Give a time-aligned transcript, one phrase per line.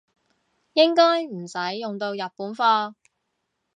[0.73, 2.95] 應該唔使用到日本貨